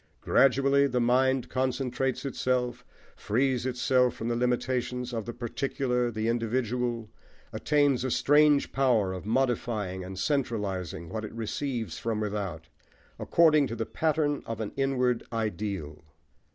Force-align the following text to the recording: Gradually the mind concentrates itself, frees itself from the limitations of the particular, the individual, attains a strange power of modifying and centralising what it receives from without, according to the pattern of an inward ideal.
Gradually 0.21 0.87
the 0.87 0.99
mind 0.99 1.47
concentrates 1.47 2.25
itself, 2.25 2.83
frees 3.15 3.67
itself 3.67 4.15
from 4.15 4.29
the 4.29 4.35
limitations 4.35 5.13
of 5.13 5.27
the 5.27 5.31
particular, 5.31 6.09
the 6.09 6.27
individual, 6.27 7.11
attains 7.53 8.03
a 8.03 8.09
strange 8.09 8.71
power 8.71 9.13
of 9.13 9.27
modifying 9.27 10.03
and 10.03 10.17
centralising 10.17 11.07
what 11.09 11.23
it 11.23 11.31
receives 11.33 11.99
from 11.99 12.19
without, 12.19 12.67
according 13.19 13.67
to 13.67 13.75
the 13.75 13.85
pattern 13.85 14.41
of 14.47 14.59
an 14.59 14.71
inward 14.75 15.21
ideal. 15.31 16.03